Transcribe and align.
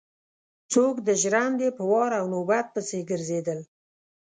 څوک 0.71 0.95
د 1.07 1.09
ژرندې 1.21 1.69
په 1.77 1.83
وار 1.91 2.11
او 2.19 2.25
نوبت 2.33 2.65
پسې 2.73 2.99
ګرځېدل. 3.09 3.59